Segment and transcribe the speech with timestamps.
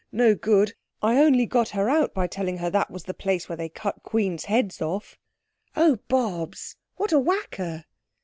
[0.11, 0.73] No good.
[1.03, 4.01] I only got her out by telling her that was the place where they cut
[4.01, 5.19] queens' heads off."
[5.75, 7.85] "Oh, Bobs, what a whacker!"